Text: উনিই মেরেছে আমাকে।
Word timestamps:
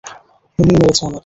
উনিই 0.59 0.77
মেরেছে 0.77 1.03
আমাকে। 1.03 1.19